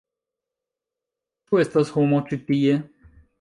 Ĉu 1.51 1.61
estas 1.65 1.93
homo 1.99 2.23
ĉi 2.31 2.41
tie? 2.49 2.81